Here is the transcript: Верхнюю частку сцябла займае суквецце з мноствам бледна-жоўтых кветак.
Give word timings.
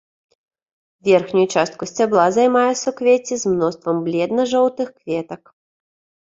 Верхнюю 1.07 1.43
частку 1.57 1.83
сцябла 1.91 2.25
займае 2.39 2.65
суквецце 2.83 3.35
з 3.43 3.55
мноствам 3.55 4.03
бледна-жоўтых 4.11 4.87
кветак. 4.99 5.43